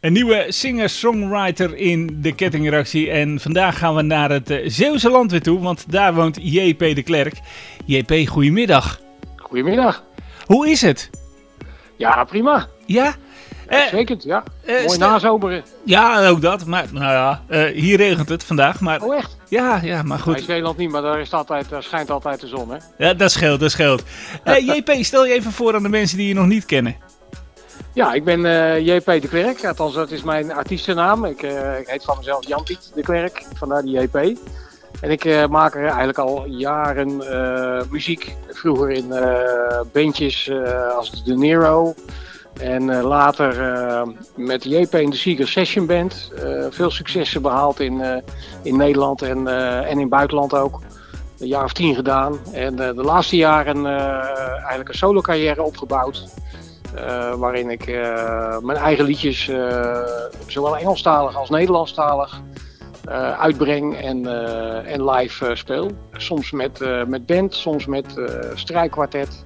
Een 0.00 0.12
nieuwe 0.12 0.44
singer-songwriter 0.48 1.76
in 1.76 2.18
de 2.20 2.34
kettingreactie. 2.34 3.10
En 3.10 3.40
vandaag 3.40 3.78
gaan 3.78 3.94
we 3.94 4.02
naar 4.02 4.30
het 4.30 4.50
uh, 4.50 4.58
Zeeuwse 4.64 5.10
land 5.10 5.30
weer 5.30 5.42
toe, 5.42 5.60
want 5.60 5.84
daar 5.92 6.14
woont 6.14 6.38
JP 6.42 6.78
de 6.78 7.02
Klerk. 7.02 7.40
JP, 7.84 8.28
goedemiddag. 8.28 9.00
Goedemiddag. 9.36 10.04
Hoe 10.46 10.70
is 10.70 10.80
het? 10.80 11.10
Ja, 11.96 12.24
prima. 12.24 12.66
Ja? 12.86 13.14
Uitstekend, 13.68 14.22
ja. 14.22 14.42
Uh, 14.66 14.84
Mooi 14.86 14.98
nazomeren. 14.98 15.64
Ja, 15.84 16.28
ook 16.28 16.40
dat. 16.40 16.66
Maar 16.66 16.86
nou 16.92 17.04
ja, 17.04 17.42
uh, 17.48 17.64
hier 17.64 17.96
regent 17.96 18.28
het 18.28 18.44
vandaag. 18.44 18.80
Maar... 18.80 19.02
Oh, 19.02 19.16
echt? 19.16 19.36
Ja, 19.48 19.80
ja, 19.82 20.02
maar 20.02 20.18
goed. 20.18 20.38
In 20.38 20.44
Zeeland 20.44 20.76
niet, 20.76 20.90
maar 20.90 21.02
daar, 21.02 21.20
is 21.20 21.32
altijd, 21.32 21.68
daar 21.68 21.82
schijnt 21.82 22.10
altijd 22.10 22.40
de 22.40 22.46
zon, 22.46 22.70
hè? 22.70 22.76
Ja, 22.98 23.14
dat 23.14 23.30
scheelt, 23.30 23.60
dat 23.60 23.70
scheelt. 23.70 24.02
JP, 24.74 24.90
stel 25.00 25.26
je 25.26 25.32
even 25.32 25.52
voor 25.52 25.74
aan 25.74 25.82
de 25.82 25.88
mensen 25.88 26.16
die 26.16 26.28
je 26.28 26.34
nog 26.34 26.46
niet 26.46 26.66
kennen. 26.66 26.96
Ja, 27.92 28.12
ik 28.12 28.24
ben 28.24 28.40
uh, 28.40 28.86
JP 28.86 29.04
de 29.04 29.28
Klerk. 29.28 29.64
Althans, 29.66 29.94
dat 29.94 30.10
is 30.10 30.22
mijn 30.22 30.52
artiestennaam. 30.52 31.24
Ik, 31.24 31.42
uh, 31.42 31.78
ik 31.78 31.88
heet 31.88 32.04
van 32.04 32.16
mezelf 32.16 32.46
Jan 32.46 32.62
Piet 32.62 32.92
de 32.94 33.02
Klerk, 33.02 33.46
vandaar 33.54 33.82
die 33.82 34.00
JP. 34.00 34.16
En 35.00 35.10
ik 35.10 35.24
uh, 35.24 35.46
maak 35.46 35.74
er 35.74 35.84
eigenlijk 35.84 36.18
al 36.18 36.46
jaren 36.46 37.16
muziek. 37.90 38.36
Vroeger 38.48 38.90
in 38.90 39.14
bandjes 39.92 40.50
als 40.96 41.24
De 41.24 41.36
Nero. 41.36 41.94
En 42.60 43.02
later 43.02 43.54
met 44.34 44.64
JP 44.64 44.94
in 44.94 45.10
de 45.10 45.16
Seeker 45.16 45.48
Session 45.48 45.86
Band. 45.86 46.32
veel 46.70 46.90
successen 46.90 47.42
behaald 47.42 47.80
in, 47.80 48.22
in 48.62 48.76
Nederland 48.76 49.22
en, 49.22 49.46
en 49.86 49.98
in 49.98 50.08
buitenland 50.08 50.54
ook. 50.54 50.80
Een 51.38 51.46
jaar 51.46 51.64
of 51.64 51.72
tien 51.72 51.94
gedaan. 51.94 52.38
En 52.52 52.76
de 52.76 52.94
laatste 52.94 53.36
jaren 53.36 53.86
eigenlijk 53.86 54.88
een 54.88 54.94
solo 54.94 55.20
carrière 55.20 55.62
opgebouwd. 55.62 56.28
Uh, 56.94 57.34
waarin 57.34 57.70
ik 57.70 57.86
uh, 57.86 58.58
mijn 58.58 58.78
eigen 58.78 59.04
liedjes, 59.04 59.48
uh, 59.48 59.96
zowel 60.46 60.76
Engelstalig 60.76 61.36
als 61.36 61.50
Nederlandstalig, 61.50 62.40
uitbreng 63.38 63.96
en, 63.96 64.26
en 64.86 65.10
live 65.10 65.50
speel. 65.54 65.90
Soms 66.12 66.50
met, 66.50 66.80
met 67.06 67.26
band, 67.26 67.54
soms 67.54 67.86
met 67.86 68.20
strijkkwartet, 68.54 69.44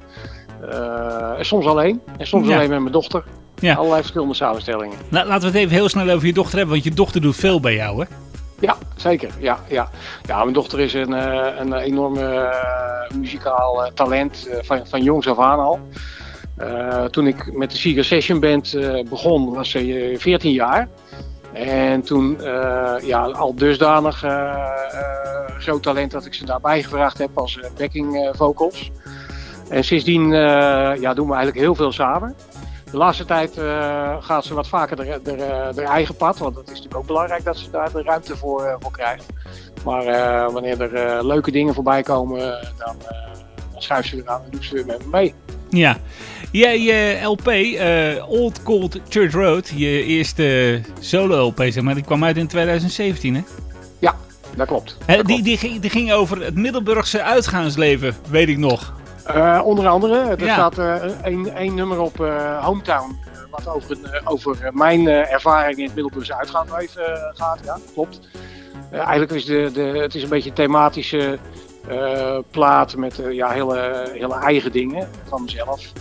en 1.36 1.44
soms 1.44 1.66
alleen. 1.66 2.00
En 2.18 2.26
soms 2.26 2.48
ja. 2.48 2.54
alleen 2.54 2.68
met 2.68 2.80
mijn 2.80 2.92
dochter. 2.92 3.24
Ja. 3.54 3.74
Allerlei 3.74 4.00
verschillende 4.00 4.34
samenstellingen. 4.34 4.96
Nou, 5.08 5.26
laten 5.26 5.40
we 5.40 5.46
het 5.46 5.56
even 5.56 5.74
heel 5.74 5.88
snel 5.88 6.10
over 6.10 6.26
je 6.26 6.32
dochter 6.32 6.56
hebben, 6.56 6.74
want 6.74 6.86
je 6.86 6.94
dochter 6.94 7.20
doet 7.20 7.36
veel 7.36 7.60
bij 7.60 7.74
jou, 7.74 8.00
hè? 8.00 8.06
Ja, 8.60 8.76
zeker. 8.96 9.30
Ja, 9.38 9.58
ja. 9.68 9.88
ja 10.26 10.42
mijn 10.42 10.54
dochter 10.54 10.80
is 10.80 10.94
een, 10.94 11.12
een 11.60 11.72
enorme 11.72 12.54
muzikaal 13.14 13.90
talent 13.94 14.48
van, 14.62 14.86
van 14.86 15.02
jongs 15.02 15.28
af 15.28 15.38
aan 15.38 15.58
al. 15.58 15.80
Uh, 16.58 17.04
toen 17.04 17.26
ik 17.26 17.56
met 17.56 17.70
de 17.70 17.76
Seeger 17.76 18.04
Session 18.04 18.40
Band 18.40 18.72
uh, 18.72 19.08
begon, 19.08 19.54
was 19.54 19.70
ze 19.70 20.14
14 20.18 20.52
jaar. 20.52 20.88
En 21.52 22.02
toen 22.02 22.38
ja, 23.02 23.22
al 23.22 23.54
dusdanig 23.54 24.24
groot 25.58 25.82
talent 25.82 26.10
dat 26.10 26.26
ik 26.26 26.34
ze 26.34 26.44
daarbij 26.44 26.82
gevraagd 26.82 27.18
heb 27.18 27.30
als 27.34 27.60
backing 27.78 28.30
vocals. 28.36 28.90
En 29.68 29.84
sindsdien 29.84 30.30
ja, 31.00 31.14
doen 31.14 31.26
we 31.26 31.34
eigenlijk 31.34 31.64
heel 31.64 31.74
veel 31.74 31.92
samen. 31.92 32.34
De 32.90 32.96
laatste 32.96 33.24
tijd 33.24 33.60
gaat 34.20 34.44
ze 34.44 34.54
wat 34.54 34.68
vaker 34.68 35.20
haar 35.76 35.76
eigen 35.76 36.16
pad, 36.16 36.38
want 36.38 36.54
dat 36.54 36.64
is 36.64 36.70
natuurlijk 36.70 36.96
ook 36.96 37.06
belangrijk 37.06 37.44
dat 37.44 37.56
ze 37.56 37.70
daar 37.70 37.92
de 37.92 38.02
ruimte 38.02 38.36
voor, 38.36 38.76
voor 38.80 38.92
krijgt. 38.92 39.26
Maar 39.84 40.04
wanneer 40.52 40.80
er 40.80 41.26
leuke 41.26 41.50
dingen 41.50 41.74
voorbij 41.74 42.02
komen, 42.02 42.38
dan, 42.78 42.96
dan 43.72 43.82
schuift 43.82 44.08
ze 44.08 44.16
eraan 44.16 44.42
en 44.44 44.50
doet 44.50 44.64
ze 44.64 44.84
met 44.86 44.98
me 44.98 45.08
mee. 45.10 45.34
Ja, 45.76 45.96
jij 46.52 46.80
je 46.80 47.18
LP, 47.22 47.48
uh, 47.48 48.28
Old 48.28 48.62
Cold 48.62 49.00
Church 49.08 49.32
Road, 49.32 49.68
je 49.76 50.04
eerste 50.04 50.80
solo 51.00 51.46
LP, 51.46 51.58
zeg 51.58 51.80
maar, 51.80 51.94
die 51.94 52.04
kwam 52.04 52.24
uit 52.24 52.36
in 52.36 52.46
2017, 52.46 53.34
hè? 53.34 53.42
Ja, 53.98 54.14
dat 54.56 54.66
klopt. 54.66 54.96
Die, 55.22 55.42
Die, 55.42 55.56
ging, 55.56 55.80
die 55.80 55.90
ging 55.90 56.12
over 56.12 56.44
het 56.44 56.54
Middelburgse 56.54 57.22
uitgaansleven, 57.22 58.16
weet 58.30 58.48
ik 58.48 58.58
nog. 58.58 58.94
Uh, 59.28 59.60
onder 59.64 59.88
andere, 59.88 60.36
er 60.36 60.50
staat 60.50 60.78
één 61.54 61.74
nummer 61.74 62.00
op 62.00 62.16
Hometown, 62.60 63.18
wat 63.50 63.68
over, 63.68 64.20
over 64.24 64.70
mijn 64.72 65.08
ervaring 65.08 65.78
in 65.78 65.84
het 65.84 65.94
Middelburgse 65.94 66.36
uitgaansleven 66.36 67.32
gaat, 67.34 67.58
ja, 67.64 67.78
klopt. 67.94 68.20
eigenlijk 68.90 69.32
is 69.32 69.44
de, 69.44 69.70
de, 69.72 69.80
het 69.80 70.14
is 70.14 70.22
een 70.22 70.28
beetje 70.28 70.48
een 70.48 70.54
thematische 70.54 71.38
uh, 71.90 72.38
plaat 72.50 72.96
met 72.96 73.18
uh, 73.18 73.32
ja, 73.32 73.50
hele, 73.50 74.08
hele 74.12 74.34
eigen 74.34 74.72
dingen 74.72 75.08
van 75.28 75.42
mezelf. 75.42 75.92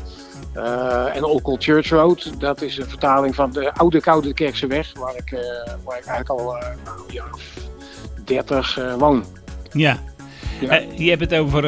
Uh, 0.58 1.16
en 1.16 1.24
Old 1.24 1.42
Cold 1.42 1.64
Church 1.64 1.90
Road, 1.90 2.40
dat 2.40 2.62
is 2.62 2.78
een 2.78 2.90
vertaling 2.90 3.36
van 3.36 3.52
de 3.52 3.74
oude 3.74 4.02
Koude 4.02 4.34
Kerkse 4.34 4.68
Weg, 4.68 4.92
waar 5.00 5.16
ik, 5.16 5.38
waar 5.84 5.98
ik 5.98 6.06
eigenlijk 6.06 6.30
al 6.30 6.58
nou, 6.84 6.98
ja, 7.08 7.24
30 8.26 8.80
woon. 8.98 9.24
Ja. 9.72 9.98
ja. 10.60 10.82
je 10.96 11.10
hebt 11.10 11.22
het 11.22 11.34
over 11.34 11.64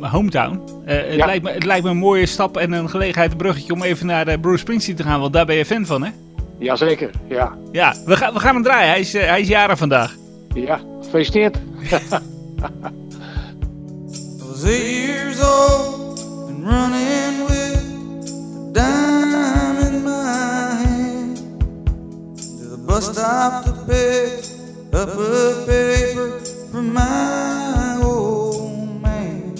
Hometown. 0.00 0.60
het, 0.84 1.14
ja. 1.14 1.26
lijkt 1.26 1.44
me, 1.44 1.50
het 1.50 1.64
lijkt 1.64 1.84
me 1.84 1.90
een 1.90 1.96
mooie 1.96 2.26
stap 2.26 2.56
en 2.56 2.72
een 2.72 2.90
gelegenheid, 2.90 3.30
een 3.30 3.36
bruggetje 3.36 3.72
om 3.72 3.82
even 3.82 4.06
naar 4.06 4.38
Bruce 4.38 4.58
Springsteen 4.58 4.96
te 4.96 5.02
gaan, 5.02 5.20
want 5.20 5.32
daar 5.32 5.46
ben 5.46 5.56
je 5.56 5.64
fan 5.64 5.86
van, 5.86 6.02
hè? 6.02 6.10
Jazeker, 6.58 7.10
ja. 7.28 7.54
Ja, 7.72 7.94
we, 8.04 8.16
gaan 8.16 8.32
we 8.32 8.40
gaan 8.40 8.54
hem 8.54 8.62
draaien. 8.62 8.88
Hij 8.88 9.00
is, 9.00 9.12
hij 9.12 9.40
is 9.40 9.48
jaren 9.48 9.76
vandaag. 9.76 10.14
Ja, 10.54 10.80
gefeliciteerd. 11.00 11.58
was 14.56 14.64
eight 14.64 15.06
years 15.06 15.42
old 15.42 16.18
and 16.48 16.66
running 16.66 17.44
with 17.44 17.76
a 18.56 18.72
dime 18.72 19.76
in 19.84 20.02
my 20.02 20.74
hand 20.82 21.36
to 22.38 22.64
the 22.64 22.78
bus 22.78 23.12
stop 23.12 23.66
to 23.66 23.72
pick 23.84 24.44
up 24.94 25.10
a 25.10 25.64
paper 25.66 26.40
from 26.70 26.94
my 26.94 28.00
old 28.02 29.02
man. 29.02 29.54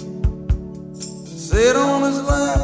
Sit 1.27 1.75
on 1.75 2.01
his 2.01 2.23
lap 2.23 2.57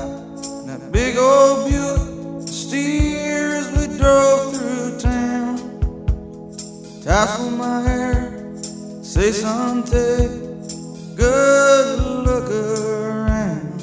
in 0.60 0.66
that 0.66 0.92
big 0.92 1.18
old 1.18 1.70
Buick 1.70 2.48
steers 2.48 3.70
we 3.78 3.96
drove 3.96 4.56
through 4.56 5.00
town. 5.00 5.58
Tassel 7.04 7.52
my 7.52 7.82
hair, 7.82 8.56
say 9.04 9.32
take 9.86 10.32
good 11.16 12.13
look 12.24 12.50
around. 12.50 13.80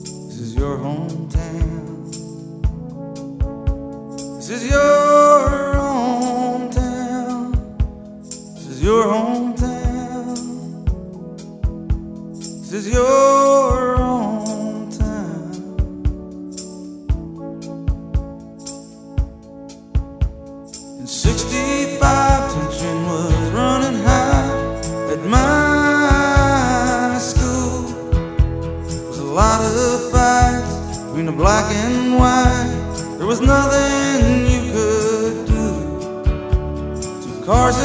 This 0.00 0.40
is 0.40 0.54
your 0.56 0.78
hometown. 0.78 2.10
This 4.36 4.50
is 4.50 4.68
your 4.68 4.95
There 32.18 33.26
was 33.26 33.40
nothing 33.40 34.46
you 34.46 34.72
could 34.72 35.46
do. 35.46 35.64
Two 37.22 37.44
cars 37.44 37.76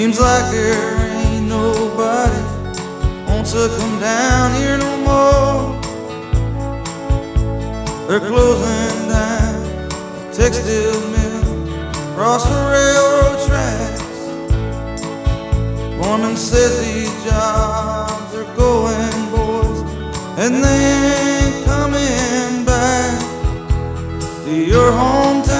Seems 0.00 0.18
like 0.18 0.50
there 0.50 0.96
ain't 1.26 1.46
nobody 1.46 2.42
wants 3.28 3.52
to 3.52 3.68
come 3.76 4.00
down 4.00 4.54
here 4.58 4.78
no 4.78 4.96
more. 5.04 5.78
They're 8.08 8.26
closing 8.26 9.08
down 9.10 9.60
textile 10.32 11.00
mill 11.12 11.52
across 12.12 12.44
the 12.48 12.60
railroad 12.72 13.38
tracks. 13.46 14.20
Woman 16.00 16.34
says 16.34 16.72
these 16.80 17.12
jobs 17.30 18.34
are 18.34 18.48
going, 18.56 19.30
boys, 19.36 19.80
and 20.38 20.64
they 20.64 20.82
ain't 21.20 21.64
coming 21.66 22.64
back 22.64 23.20
to 24.46 24.50
your 24.50 24.92
hometown, 24.92 25.59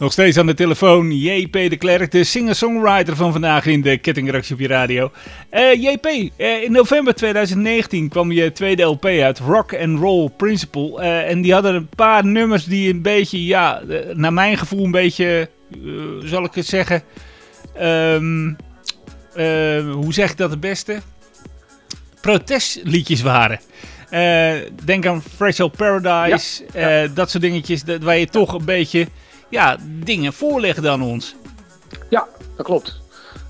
Nog 0.00 0.12
steeds 0.12 0.36
aan 0.36 0.46
de 0.46 0.54
telefoon 0.54 1.12
JP 1.12 1.52
de 1.52 1.76
Klerk, 1.76 2.10
de 2.10 2.24
singer-songwriter 2.24 3.16
van 3.16 3.32
vandaag 3.32 3.66
in 3.66 3.80
de 3.80 3.98
kettingreactie 3.98 4.54
op 4.54 4.60
je 4.60 4.66
radio. 4.66 5.10
Eh, 5.50 5.82
JP, 5.82 6.06
eh, 6.36 6.62
in 6.62 6.72
november 6.72 7.14
2019 7.14 8.08
kwam 8.08 8.32
je 8.32 8.52
tweede 8.52 8.82
LP 8.82 9.04
uit, 9.04 9.38
Rock 9.38 9.74
and 9.74 9.98
Roll 9.98 10.28
Principle. 10.36 11.00
Eh, 11.00 11.30
en 11.30 11.42
die 11.42 11.52
hadden 11.52 11.74
een 11.74 11.88
paar 11.96 12.24
nummers 12.24 12.64
die 12.64 12.92
een 12.92 13.02
beetje, 13.02 13.44
ja, 13.46 13.82
naar 14.14 14.32
mijn 14.32 14.58
gevoel 14.58 14.84
een 14.84 14.90
beetje, 14.90 15.48
zal 16.24 16.44
ik 16.44 16.54
het 16.54 16.66
zeggen, 16.66 17.02
ehm, 17.74 18.48
eh, 19.34 19.92
hoe 19.92 20.12
zeg 20.12 20.30
ik 20.30 20.36
dat 20.36 20.50
het 20.50 20.60
beste? 20.60 21.00
Protestliedjes 22.20 23.22
waren. 23.22 23.60
Denk 24.84 25.06
aan 25.06 25.22
Fragile 25.36 25.70
Paradise, 25.70 26.64
Ja, 26.74 27.06
dat 27.06 27.30
soort 27.30 27.42
dingetjes 27.42 27.82
dat, 27.82 28.02
waar 28.02 28.18
je 28.18 28.26
toch 28.26 28.52
een 28.52 28.64
beetje 28.64 29.06
ja, 29.50 29.76
dingen 29.82 30.32
voorleggen 30.32 30.90
aan 30.90 31.02
ons. 31.02 31.36
Ja, 32.08 32.26
dat 32.56 32.66
klopt. 32.66 33.00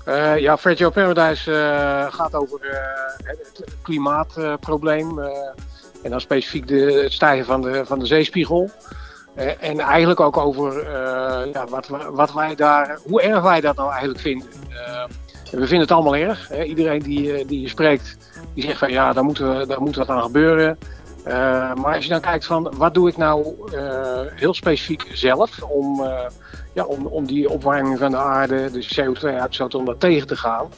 Eh, 0.05 0.37
ja, 0.37 0.57
Fragile 0.57 0.91
Paradise 0.91 1.51
eh, 1.51 2.13
gaat 2.13 2.35
over 2.35 2.59
eh, 2.61 2.79
het 3.23 3.63
klimaatprobleem. 3.81 5.19
en 6.03 6.09
dan 6.09 6.21
specifiek 6.21 6.67
de, 6.67 7.01
het 7.03 7.13
stijgen 7.13 7.45
van 7.45 7.61
de, 7.61 7.85
van 7.85 7.99
de 7.99 8.05
zeespiegel. 8.05 8.69
En 9.59 9.79
eigenlijk 9.79 10.19
ook 10.19 10.37
over 10.37 10.89
ja, 11.53 11.65
wat, 11.69 11.87
wat 12.11 12.33
wij 12.33 12.55
daar, 12.55 12.99
hoe 13.03 13.21
erg 13.21 13.41
wij 13.41 13.61
dat 13.61 13.75
nou 13.75 13.89
eigenlijk 13.89 14.19
vinden. 14.19 14.47
We 15.51 15.57
vinden 15.57 15.79
het 15.79 15.91
allemaal 15.91 16.15
erg. 16.15 16.63
Iedereen 16.63 16.99
die, 16.99 17.45
die 17.45 17.61
je 17.61 17.69
spreekt, 17.69 18.17
die 18.53 18.63
zegt 18.63 18.77
van 18.77 18.91
ja, 18.91 19.13
daar 19.13 19.23
moet, 19.23 19.37
daar 19.37 19.81
moet 19.81 19.95
wat 19.95 20.09
aan 20.09 20.21
gebeuren. 20.21 20.77
Eh, 21.23 21.73
maar 21.73 21.95
als 21.95 22.03
je 22.03 22.09
dan 22.09 22.21
kijkt 22.21 22.45
van 22.45 22.73
wat 22.77 22.93
doe 22.93 23.09
ik 23.09 23.17
nou 23.17 23.55
eh, 23.73 24.21
heel 24.35 24.53
specifiek 24.53 25.07
zelf 25.13 25.61
om, 25.61 26.03
eh, 26.03 26.27
ja, 26.73 26.83
om, 26.83 27.05
om 27.05 27.25
die 27.25 27.49
opwarming 27.49 27.99
van 27.99 28.11
de 28.11 28.17
aarde, 28.17 28.71
de 28.71 28.87
CO2-uitstoot, 28.95 29.75
om 29.75 29.85
dat 29.85 29.99
tegen 29.99 30.27
te 30.27 30.35
gaan. 30.35 30.69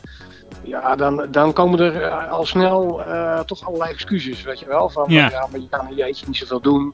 Ja, 0.64 0.96
dan, 0.96 1.28
dan 1.32 1.54
komen 1.54 1.80
er 1.80 2.10
al 2.10 2.46
snel 2.46 3.02
toch 3.46 3.68
allerlei 3.68 3.92
excuses, 3.92 4.42
weet 4.42 4.60
je 4.60 4.66
wel. 4.66 4.90
Van 4.90 5.06
Ja. 5.08 5.30
ja, 5.30 5.48
maar 5.52 5.60
je 5.60 5.70
kan 5.70 5.96
je 5.96 6.04
eentje 6.04 6.26
niet 6.28 6.38
zoveel 6.38 6.62
doen. 6.62 6.94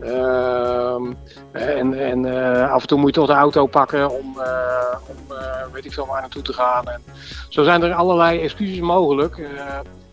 Ehm, 0.00 1.12
en 1.52 1.94
en 1.94 2.24
af 2.70 2.80
en 2.80 2.88
toe 2.88 2.98
moet 2.98 3.14
je 3.14 3.20
toch 3.20 3.26
de 3.26 3.32
auto 3.32 3.66
pakken 3.66 4.10
om, 4.10 4.40
eh, 4.40 4.96
om 5.06 5.36
weet 5.72 5.84
ik 5.84 5.92
veel 5.92 6.06
waar 6.06 6.20
naartoe 6.20 6.42
te 6.42 6.52
gaan. 6.52 6.88
En 6.88 7.02
zo 7.48 7.62
zijn 7.62 7.82
er 7.82 7.94
allerlei 7.94 8.40
excuses 8.40 8.80
mogelijk. 8.80 9.38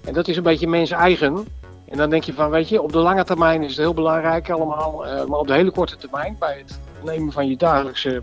en 0.03 0.13
dat 0.13 0.27
is 0.27 0.37
een 0.37 0.43
beetje 0.43 0.67
mens 0.67 0.91
eigen. 0.91 1.47
En 1.91 1.97
dan 1.97 2.09
denk 2.09 2.23
je 2.23 2.33
van, 2.33 2.49
weet 2.49 2.69
je, 2.69 2.81
op 2.81 2.91
de 2.91 2.97
lange 2.97 3.23
termijn 3.23 3.63
is 3.63 3.69
het 3.69 3.77
heel 3.77 3.93
belangrijk 3.93 4.49
allemaal. 4.49 5.05
eh, 5.05 5.25
maar 5.25 5.39
op 5.39 5.47
de 5.47 5.53
hele 5.53 5.71
korte 5.71 5.97
termijn, 5.97 6.35
bij 6.39 6.57
het 6.57 6.79
nemen 7.03 7.31
van 7.33 7.47
je 7.47 7.57
dagelijkse 7.57 8.21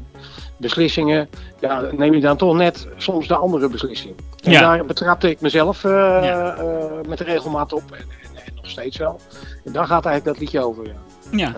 beslissingen, 0.56 1.28
ja, 1.60 1.84
neem 1.96 2.14
je 2.14 2.20
dan 2.20 2.36
toch 2.36 2.54
net 2.56 2.88
soms 2.96 3.28
de 3.28 3.36
andere 3.36 3.68
beslissing. 3.68 4.14
En 4.44 4.50
Ja. 4.52 4.60
daar 4.60 4.84
betrapte 4.84 5.30
ik 5.30 5.40
mezelf 5.40 5.84
eh, 5.84 5.90
Ja. 6.22 6.54
eh, 6.56 6.84
met 7.08 7.20
regelmaat 7.20 7.72
op. 7.72 7.82
En, 7.90 7.98
en, 7.98 8.44
en 8.44 8.52
nog 8.54 8.68
steeds 8.70 8.96
wel. 8.96 9.20
En 9.64 9.72
daar 9.72 9.86
gaat 9.86 10.06
eigenlijk 10.06 10.24
dat 10.24 10.38
liedje 10.38 10.64
over. 10.66 10.84
Ja. 10.86 10.92
Ja. 11.30 11.54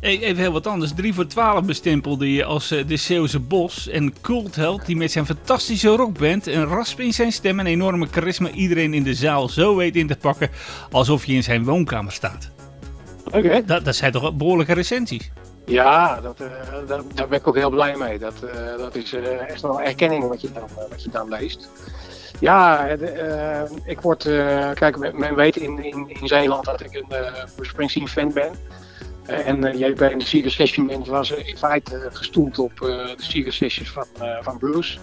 Even 0.00 0.36
heel 0.36 0.52
wat 0.52 0.66
anders. 0.66 0.92
3 0.94 1.14
voor 1.14 1.26
12 1.26 1.64
bestempelde 1.64 2.32
je 2.32 2.44
als 2.44 2.70
eh, 2.70 2.86
de 2.86 2.96
Zeeuwse 2.96 3.40
Bos. 3.40 3.88
En 3.88 4.14
cultheld 4.20 4.86
die 4.86 4.96
met 4.96 5.10
zijn 5.10 5.26
fantastische 5.26 5.88
rockband, 5.88 6.46
een 6.46 6.64
rasp 6.64 7.00
in 7.00 7.12
zijn 7.12 7.32
stem 7.32 7.58
en 7.58 7.66
enorme 7.66 8.06
charisma 8.10 8.50
iedereen 8.50 8.94
in 8.94 9.02
de 9.02 9.14
zaal 9.14 9.48
zo 9.48 9.76
weet 9.76 9.96
in 9.96 10.06
te 10.06 10.16
pakken 10.16 10.50
alsof 10.90 11.24
je 11.24 11.32
in 11.32 11.42
zijn 11.42 11.64
woonkamer 11.64 12.12
staat. 12.12 12.50
Hè? 13.30 13.64
Dat, 13.64 13.84
dat 13.84 13.96
zijn 13.96 14.12
toch 14.12 14.34
behoorlijke 14.34 14.72
recensies? 14.72 15.30
Ja, 15.66 16.20
dat, 16.20 16.40
eh, 16.40 16.48
dat, 16.86 17.04
daar 17.14 17.28
ben 17.28 17.38
ik 17.38 17.46
ook 17.48 17.56
heel 17.56 17.70
blij 17.70 17.96
mee. 17.96 18.18
Dat, 18.18 18.42
eh, 18.42 18.78
dat 18.78 18.94
is 18.94 19.14
echt 19.48 19.62
wel 19.62 19.82
erkenning 19.82 20.28
wat 20.28 20.40
je 20.40 20.52
dan, 20.52 20.68
wat 20.90 21.02
je 21.02 21.10
dan 21.10 21.28
leest. 21.28 21.68
Ja, 22.40 22.86
ik 23.84 24.00
word, 24.00 24.22
kijk, 24.74 25.12
men, 25.14 25.34
weet 25.34 25.56
in, 25.56 25.84
in, 25.84 26.08
in 26.08 26.28
Zeeland 26.28 26.64
dat 26.64 26.80
ik 26.80 27.04
een 27.08 27.66
Springsteen 27.66 28.08
fan 28.08 28.32
ben. 28.32 28.50
Eh, 29.26 29.48
en 29.48 29.64
uh, 29.64 29.88
JP 29.88 30.00
in 30.00 30.18
de 30.18 30.24
Seeger 30.24 30.50
Session 30.50 31.04
was 31.04 31.30
in 31.30 31.56
feite 31.56 32.08
gestoeld 32.12 32.58
op 32.58 32.72
de 32.78 33.14
Seeger 33.16 33.52
Sessions 33.52 33.90
van, 33.90 34.06
van 34.40 34.58
Bruce. 34.58 34.98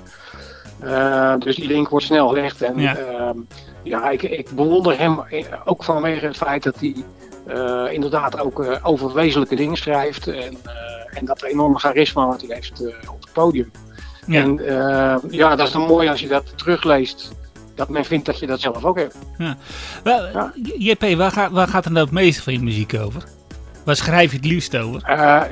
Uh, 0.84 1.38
dus 1.38 1.56
die 1.56 1.68
link 1.68 1.89
wordt 1.89 2.06
snel 2.06 2.27
gelegd. 2.27 2.62
En 2.62 2.80
ja, 2.80 2.98
ja 3.84 4.10
ik, 4.10 4.22
ik 4.22 4.50
bewonder 4.50 4.98
hem 4.98 5.20
ook 5.65 5.84
vanwege 5.84 6.25
het 6.25 6.38
feit 6.38 6.63
dat 6.63 6.80
hij 6.80 6.96
uh, 7.48 7.94
inderdaad 7.94 8.39
ook 8.39 8.80
over 8.84 9.13
wezenlijke 9.13 9.56
dingen 9.56 9.77
schrijft. 9.77 10.27
En, 10.27 10.58
en 11.13 11.25
dat 11.25 11.44
enorme 11.44 11.80
charisma 11.80 12.27
wat 12.27 12.42
hij 12.42 12.56
heeft 12.56 12.82
op 13.12 13.22
het 13.22 13.34
podium. 13.34 13.72
Ja. 14.27 14.42
En 14.42 14.62
ja, 15.30 15.56
dat 15.56 15.68
is 15.68 15.74
dan 15.74 15.82
mooi 15.82 16.10
als 16.10 16.20
je 16.20 16.27
dat 16.27 16.58
terugleest. 16.58 17.32
Dat 17.75 17.89
men 17.89 18.06
vindt 18.06 18.25
dat 18.25 18.39
je 18.39 18.48
dat 18.48 18.60
zelf 18.60 18.86
ook 18.86 18.98
hebt. 18.98 19.18
Ja. 19.38 19.58
JP, 20.77 21.15
waar, 21.18 21.32
ga, 21.32 21.51
waar 21.51 21.68
gaat 21.68 21.86
er 21.86 21.92
nou 21.92 22.06
het 22.06 22.13
meeste 22.13 22.42
van 22.42 22.53
je 22.53 22.60
muziek 22.60 22.94
over? 22.94 23.24
Waar 23.83 23.95
schrijf 23.95 24.31
je 24.31 24.37
het 24.37 24.45
liefst 24.45 24.77
over? 24.77 25.01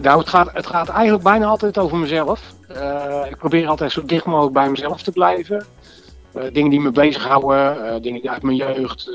nou, 0.01 0.19
het 0.19 0.29
gaat, 0.29 0.51
het 0.53 0.67
gaat 0.67 0.89
eigenlijk 0.89 1.23
bijna 1.23 1.45
altijd 1.45 1.77
over 1.77 1.97
mezelf. 1.97 2.41
ik 3.29 3.37
probeer 3.37 3.67
altijd 3.67 3.91
zo 3.91 4.05
dicht 4.05 4.25
mogelijk 4.25 4.53
bij 4.53 4.69
mezelf 4.69 5.01
te 5.01 5.11
blijven. 5.11 5.65
dingen 6.51 6.69
die 6.69 6.79
me 6.79 6.91
bezighouden, 6.91 8.01
dingen 8.01 8.29
uit 8.29 8.41
mijn 8.41 8.55
jeugd. 8.55 9.09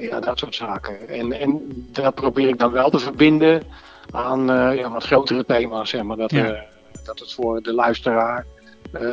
ja, 0.00 0.20
dat 0.20 0.38
soort 0.38 0.54
zaken. 0.54 1.08
En, 1.08 1.40
en 1.40 1.60
dat 1.92 2.14
probeer 2.14 2.48
ik 2.48 2.58
dan 2.58 2.72
wel 2.72 2.90
te 2.90 2.98
verbinden 2.98 3.62
aan 4.10 4.46
ja, 4.76 4.90
wat 4.90 5.04
grotere 5.04 5.44
thema's, 5.44 5.90
zeg 5.90 6.02
maar. 6.02 6.16
Dat, 6.16 6.30
ja. 6.30 6.64
dat 7.04 7.18
het 7.18 7.32
voor 7.32 7.62
de 7.62 7.72
luisteraar, 7.72 8.46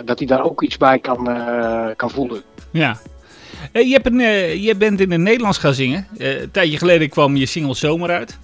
dat 0.06 0.18
hij 0.20 0.28
daar 0.28 0.44
ook 0.44 0.62
iets 0.64 0.78
bij 0.78 1.00
kan, 1.00 1.24
kan 1.96 2.10
voelen. 2.10 2.42
Ja. 2.72 2.98
je, 3.74 3.92
hebt 3.92 4.06
een, 4.06 4.62
je 4.62 4.76
bent 4.76 5.00
in 5.00 5.12
het 5.12 5.22
Nederlands 5.22 5.58
gaan 5.58 5.74
zingen. 5.74 6.08
een 6.18 6.52
tijdje 6.52 6.78
geleden 6.78 7.10
kwam 7.10 7.36
je 7.36 7.46
single 7.46 7.76
Zomer 7.76 8.10
uit. 8.10 8.40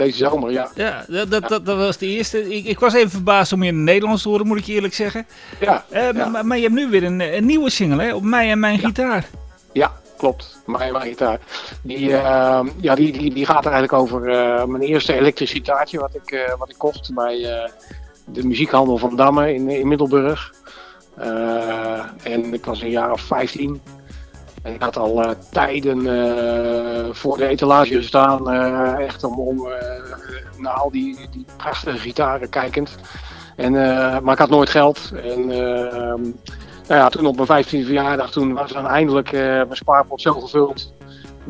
Deze 0.00 0.16
zomer, 0.16 0.50
ja. 0.50 0.70
Ja, 0.74 1.04
dat, 1.08 1.30
dat, 1.30 1.48
dat, 1.48 1.66
dat 1.66 1.76
was 1.76 1.96
de 1.98 2.06
eerste. 2.06 2.54
Ik, 2.54 2.64
ik, 2.64 2.78
was 2.78 2.94
even 2.94 3.10
verbaasd 3.10 3.52
om 3.52 3.62
je 3.62 3.68
in 3.68 3.74
het 3.74 3.84
Nederlands 3.84 4.22
te 4.22 4.28
horen, 4.28 4.46
moet 4.46 4.58
ik 4.58 4.64
je 4.64 4.72
eerlijk 4.72 4.94
zeggen. 4.94 5.26
Ja. 5.60 5.84
ja. 5.90 6.28
Maar, 6.28 6.46
maar, 6.46 6.56
je 6.56 6.62
hebt 6.62 6.74
nu 6.74 6.88
weer 6.88 7.04
een, 7.04 7.20
een 7.20 7.46
nieuwe 7.46 7.70
single, 7.70 8.02
hè? 8.02 8.14
Op 8.14 8.22
mij 8.22 8.50
en 8.50 8.58
mijn 8.58 8.78
gitaar. 8.78 9.28
Ja, 9.72 9.92
klopt. 10.16 10.62
Mijn, 10.66 10.92
mijn 10.92 11.04
gitaar. 11.04 11.40
Die, 11.82 12.16
eh, 12.16 12.60
ja, 12.80 12.94
die, 12.94 13.12
die, 13.12 13.34
die 13.34 13.46
gaat 13.46 13.64
eigenlijk 13.64 13.92
over 13.92 14.28
eh, 14.28 14.64
mijn 14.64 14.82
eerste 14.82 15.14
elektrisch 15.14 15.50
gitaartje 15.50 15.98
wat 15.98 16.14
ik, 16.14 16.30
eh, 16.30 16.54
wat 16.58 16.70
ik 16.70 16.78
kocht 16.78 17.14
bij 17.14 17.44
eh, 17.44 17.70
de 18.24 18.46
muziekhandel 18.46 18.98
van 18.98 19.16
Damme 19.16 19.54
in, 19.54 19.68
in 19.68 19.88
Middelburg. 19.88 20.52
Eh, 21.16 22.04
en 22.22 22.54
ik 22.54 22.64
was 22.64 22.82
een 22.82 22.90
jaar 22.90 23.12
of 23.12 23.20
15. 23.20 23.80
En 24.62 24.74
ik 24.74 24.82
had 24.82 24.96
al 24.96 25.22
eh, 25.22 25.30
tijden 25.50 26.06
eh, 26.06 27.04
voor 27.12 27.36
de 27.36 27.46
etalage 27.46 28.02
staan, 28.02 28.50
eh, 28.50 29.04
echt 29.04 29.24
om, 29.24 29.38
om 29.38 29.68
naar 30.56 30.72
al 30.72 30.90
die, 30.90 31.28
die 31.30 31.44
prachtige 31.56 31.98
gitaren 31.98 32.48
kijkend. 32.48 32.96
En, 33.56 33.72
maar 34.22 34.32
ik 34.32 34.38
had 34.38 34.50
nooit 34.50 34.70
geld. 34.70 35.12
En 35.14 35.50
ehm, 35.50 36.22
nou 36.88 37.00
ja, 37.00 37.08
toen 37.08 37.26
op 37.26 37.48
mijn 37.48 37.64
15e 37.64 37.68
verjaardag, 37.68 38.30
toen 38.30 38.52
was 38.52 38.72
dan 38.72 38.86
eindelijk 38.86 39.32
mijn 39.32 39.76
spaarpot 39.76 40.20
zo 40.20 40.32
gevuld. 40.32 40.92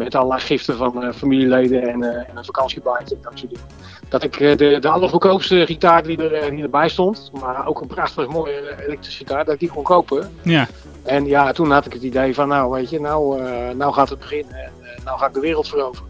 Met 0.05 0.15
allerlei 0.15 0.41
giften 0.41 0.77
van 0.77 1.03
eh, 1.03 1.13
familieleden 1.13 1.83
en, 1.83 2.03
eh, 2.03 2.29
en 2.29 2.37
een 2.37 2.45
vakantiebike 2.45 2.99
en 2.99 3.19
dat 3.23 3.33
soort 3.35 3.51
dingen. 3.51 3.67
Dat 4.09 4.23
ik 4.23 4.41
eh, 4.41 4.57
de, 4.57 4.79
de 4.79 4.89
allergoedkoopste 4.89 5.67
gitaar 5.67 6.03
die, 6.03 6.29
er, 6.31 6.51
die 6.51 6.63
erbij 6.63 6.89
stond, 6.89 7.31
maar 7.41 7.67
ook 7.67 7.81
een 7.81 7.87
prachtig 7.87 8.29
mooie 8.29 8.85
elektrische 8.87 9.19
gitaar, 9.19 9.45
dat 9.45 9.55
ik 9.55 9.61
die 9.61 9.69
kon 9.69 9.83
kopen. 9.83 10.31
Ja. 10.43 10.67
En 11.03 11.27
ja, 11.27 11.53
toen 11.53 11.71
had 11.71 11.87
ik 11.87 11.93
het 11.93 12.03
idee 12.03 12.35
van, 12.35 12.49
nou 12.49 12.71
weet 12.71 12.91
je, 12.91 13.01
nou, 13.01 13.43
nou 13.75 13.93
gaat 13.93 14.09
het 14.09 14.19
beginnen 14.19 14.55
en 14.55 14.73
nou 15.05 15.19
ga 15.19 15.27
ik 15.27 15.35
de 15.35 15.41
wereld 15.41 15.69
veroveren. 15.69 16.09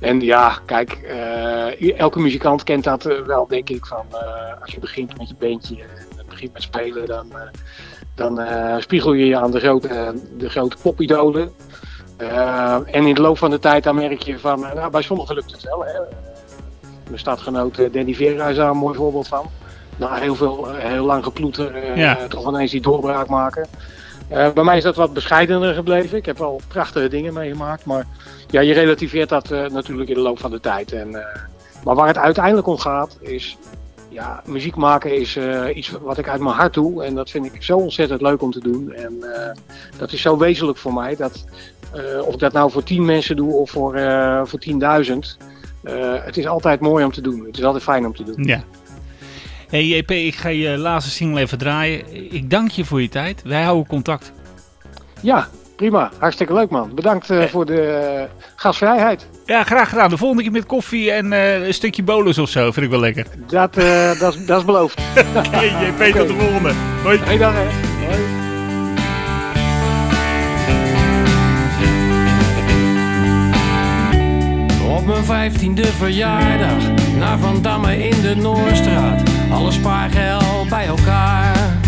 En 0.00 0.20
ja, 0.20 0.58
kijk, 0.66 0.92
elke 1.96 2.20
muzikant 2.20 2.62
kent 2.62 2.84
dat 2.84 3.02
wel, 3.26 3.46
denk 3.46 3.70
ik, 3.70 3.86
van 3.86 4.06
als 4.60 4.72
je 4.72 4.80
begint 4.80 5.18
met 5.18 5.28
je 5.28 5.34
bandje 5.38 5.82
en 6.18 6.26
begint 6.28 6.52
met 6.52 6.62
spelen, 6.62 7.06
dan, 7.06 7.26
dan 8.14 8.40
spiegel 8.82 9.12
je 9.12 9.26
je 9.26 9.36
aan 9.36 9.50
de 9.50 9.60
grote, 9.60 10.14
de 10.36 10.50
grote 10.50 10.76
popidolen. 10.82 11.52
Eh, 12.16 12.74
en 12.74 13.06
in 13.06 13.14
de 13.14 13.20
loop 13.20 13.38
van 13.38 13.50
de 13.50 13.58
tijd 13.58 13.84
dan 13.84 13.94
merk 13.94 14.22
je 14.22 14.38
van, 14.38 14.66
eh, 14.66 14.74
nou, 14.74 14.90
bij 14.90 15.02
sommigen 15.02 15.34
lukt 15.34 15.52
het 15.52 15.62
wel. 15.62 15.84
Hè. 15.84 15.92
Mijn 17.06 17.18
stadgenoot 17.18 17.78
eh, 17.78 17.92
Danny 17.92 18.14
Vera 18.14 18.48
is 18.48 18.56
daar 18.56 18.70
een 18.70 18.76
mooi 18.76 18.96
voorbeeld 18.96 19.28
van. 19.28 19.46
Na 19.96 20.14
heel, 20.14 20.34
veel, 20.34 20.68
heel 20.74 21.04
lang 21.04 21.24
geploeter, 21.24 21.96
Ja. 21.98 22.18
toch 22.28 22.48
ineens 22.48 22.70
die 22.70 22.80
doorbraak 22.80 23.28
maken. 23.28 23.66
Bij 24.28 24.64
mij 24.64 24.76
is 24.76 24.82
dat 24.82 24.96
wat 24.96 25.12
bescheidener 25.12 25.74
gebleven. 25.74 26.18
Ik 26.18 26.26
heb 26.26 26.38
wel 26.38 26.60
prachtige 26.68 27.08
dingen 27.08 27.34
meegemaakt. 27.34 27.84
Maar 27.84 28.06
ja, 28.50 28.60
je 28.60 28.72
relativeert 28.72 29.28
dat 29.28 29.48
natuurlijk 29.48 30.08
in 30.08 30.14
de 30.14 30.20
loop 30.20 30.38
van 30.40 30.50
de 30.50 30.60
tijd. 30.60 30.92
En, 30.92 31.10
maar 31.84 31.94
waar 31.94 32.06
het 32.06 32.18
uiteindelijk 32.18 32.66
om 32.66 32.78
gaat 32.78 33.16
is... 33.20 33.56
Ja, 34.14 34.42
muziek 34.46 34.76
maken 34.76 35.20
is 35.20 35.36
eh, 35.36 35.76
iets 35.76 35.90
wat 35.90 36.18
ik 36.18 36.28
uit 36.28 36.40
mijn 36.40 36.54
hart 36.54 36.74
doe. 36.74 37.04
En 37.04 37.14
dat 37.14 37.30
vind 37.30 37.44
ik 37.54 37.62
zo 37.62 37.76
ontzettend 37.76 38.20
leuk 38.20 38.42
om 38.42 38.50
te 38.50 38.60
doen. 38.60 38.92
En 38.92 39.16
eh, 39.22 39.56
dat 39.98 40.12
is 40.12 40.20
zo 40.20 40.38
wezenlijk 40.38 40.78
voor 40.78 40.92
mij. 40.94 41.16
Dat, 41.16 41.44
eh, 41.92 42.26
of 42.26 42.34
ik 42.34 42.40
dat 42.40 42.52
nou 42.52 42.70
voor 42.70 42.82
10 42.82 43.04
mensen 43.04 43.36
doe 43.36 43.52
of 43.52 43.70
voor, 43.70 44.00
voor 44.44 44.58
10.000. 44.58 45.36
eh, 45.82 46.24
het 46.24 46.36
is 46.36 46.46
altijd 46.46 46.80
mooi 46.80 47.04
om 47.04 47.12
te 47.12 47.20
doen. 47.20 47.44
Het 47.46 47.58
is 47.58 47.64
altijd 47.64 47.82
fijn 47.82 48.06
om 48.06 48.14
te 48.14 48.22
doen. 48.22 48.44
Ja. 48.44 48.64
Hey 49.68 49.84
JP, 49.86 50.10
ik 50.10 50.34
ga 50.34 50.48
je 50.48 50.78
laatste 50.78 51.10
single 51.10 51.40
even 51.40 51.58
draaien. 51.58 52.32
Ik 52.34 52.50
dank 52.50 52.70
je 52.70 52.84
voor 52.84 53.02
je 53.02 53.08
tijd. 53.08 53.42
Wij 53.42 53.62
houden 53.62 53.86
contact. 53.86 54.32
Ja, 55.20 55.48
prima. 55.76 56.10
Hartstikke 56.18 56.52
leuk 56.52 56.70
man. 56.70 56.94
Bedankt 56.94 57.30
eh, 57.30 57.42
voor 57.42 57.66
de 57.66 57.82
eh, 57.82 58.22
gastvrijheid. 58.56 59.26
Ja, 59.46 59.62
graag 59.62 59.88
gedaan. 59.88 60.10
De 60.10 60.16
volgende 60.16 60.42
keer 60.42 60.52
met 60.52 60.66
koffie 60.66 61.10
en 61.10 61.32
eh, 61.32 61.66
een 61.66 61.74
stukje 61.74 62.02
bolus 62.02 62.38
of 62.38 62.48
zo. 62.48 62.72
Vind 62.72 62.84
ik 62.84 62.90
wel 62.90 63.00
lekker. 63.00 63.26
Dat, 63.46 63.76
eh, 63.76 64.18
dat, 64.20 64.34
is, 64.34 64.46
dat 64.46 64.58
is 64.58 64.64
beloofd. 64.64 65.00
Oké, 65.36 65.60
JP, 65.60 66.16
tot 66.16 66.28
de 66.28 66.34
volgende. 66.38 66.72
Hoi. 67.02 67.18
Hey 67.18 67.38
dan 67.38 67.52
hè. 67.54 67.64
Hoi. 68.06 68.42
Op 74.96 75.06
mijn 75.06 75.24
vijftiende 75.24 75.86
verjaardag 75.86 76.84
naar 77.18 77.38
Van 77.38 77.62
Damme 77.62 78.08
in 78.08 78.20
de 78.22 78.36
Noorstraat. 78.36 79.22
Alle 79.50 79.72
spaargeld 79.72 80.68
bij 80.68 80.86
elkaar. 80.86 81.82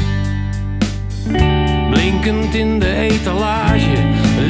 Blinkend 1.96 2.54
in 2.54 2.78
de 2.78 2.94
etalage, 2.94 3.96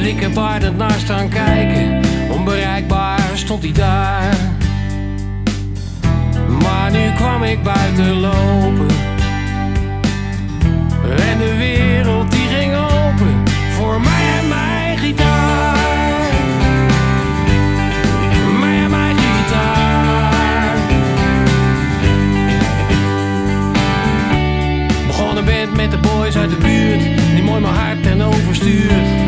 likkenbaardend 0.01 0.77
naar 0.77 0.99
staan 0.99 1.29
kijken. 1.29 2.01
Onbereikbaar 2.31 3.31
stond 3.33 3.63
hij 3.63 3.71
daar. 3.71 4.37
Maar 6.61 6.91
nu 6.91 7.11
kwam 7.15 7.43
ik 7.43 7.63
buiten 7.63 8.19
lopen. 8.19 8.96
Ten 28.59 28.67
overstuurt. 28.67 29.27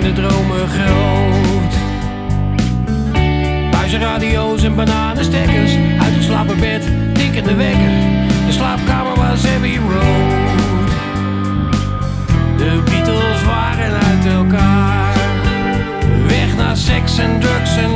De 0.00 0.12
dromen 0.12 0.68
groot. 0.68 1.74
Buizen 3.70 4.00
radio's 4.00 4.62
en 4.62 4.74
bananenstekkers, 4.74 5.72
uit 6.00 6.14
het 6.14 6.24
slapen 6.24 6.60
bed, 6.60 6.82
tikkende 7.12 7.54
wekker. 7.54 7.90
De 8.46 8.52
slaapkamer 8.52 9.16
was 9.16 9.46
Abbey 9.54 9.76
Road. 9.76 10.90
De 12.56 12.82
Beatles 12.84 13.44
waren 13.44 13.92
uit 13.92 14.26
elkaar. 14.26 15.14
Weg 16.26 16.56
naar 16.56 16.76
seks 16.76 17.18
en 17.18 17.40
drugs 17.40 17.76
en 17.76 17.90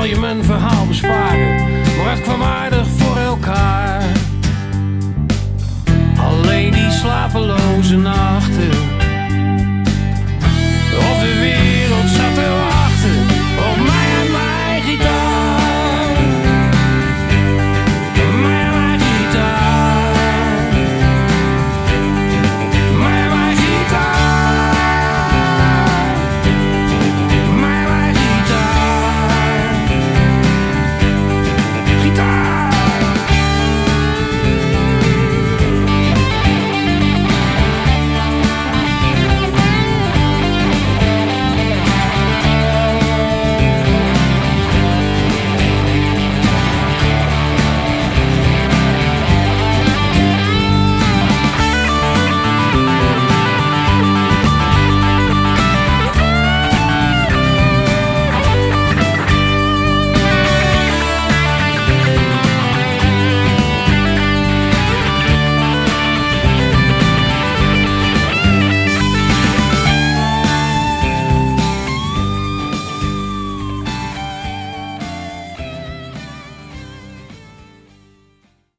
zal 0.00 0.08
je 0.08 0.18
mijn 0.18 0.44
verhaal 0.44 0.86
besparen. 0.86 1.56
Maar 1.96 2.14
het 2.14 2.20
kwam 2.20 2.42
voor 2.84 3.16
elkaar. 3.16 4.02
Alleen 6.18 6.72
die 6.72 6.90
slapeloze 6.90 7.96
nachten 7.96 8.99